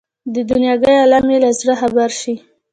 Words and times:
د 0.33 0.35
دنیاګۍ 0.49 0.93
عالم 0.99 1.25
یې 1.33 1.37
له 1.43 1.51
زړه 1.59 1.73
خبر 1.81 2.09
شي. 2.19 2.33